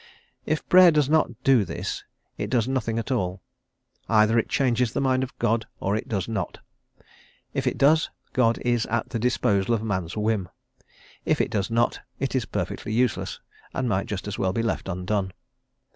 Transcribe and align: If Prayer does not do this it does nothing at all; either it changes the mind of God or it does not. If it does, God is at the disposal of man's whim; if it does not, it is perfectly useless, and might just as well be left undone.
If 0.47 0.67
Prayer 0.67 0.89
does 0.89 1.07
not 1.09 1.43
do 1.43 1.63
this 1.63 2.03
it 2.35 2.49
does 2.49 2.67
nothing 2.67 2.97
at 2.97 3.11
all; 3.11 3.43
either 4.09 4.39
it 4.39 4.49
changes 4.49 4.91
the 4.93 4.99
mind 4.99 5.21
of 5.21 5.37
God 5.37 5.67
or 5.79 5.95
it 5.95 6.07
does 6.07 6.27
not. 6.27 6.57
If 7.53 7.67
it 7.67 7.77
does, 7.77 8.09
God 8.33 8.57
is 8.65 8.87
at 8.87 9.09
the 9.09 9.19
disposal 9.19 9.75
of 9.75 9.83
man's 9.83 10.17
whim; 10.17 10.49
if 11.23 11.39
it 11.39 11.51
does 11.51 11.69
not, 11.69 11.99
it 12.19 12.33
is 12.33 12.45
perfectly 12.45 12.93
useless, 12.93 13.39
and 13.75 13.87
might 13.87 14.07
just 14.07 14.27
as 14.27 14.39
well 14.39 14.53
be 14.53 14.63
left 14.63 14.89
undone. 14.89 15.33